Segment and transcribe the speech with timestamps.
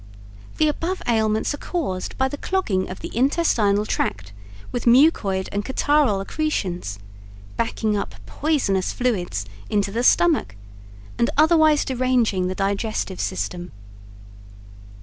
[0.57, 4.33] The above ailments are caused by the clogging of the intestinal tract
[4.71, 6.97] with mucoid and catarrhal accretions,
[7.55, 10.55] backing up poisonous fluids into the stomach,
[11.19, 13.71] and otherwise deranging the digestive system.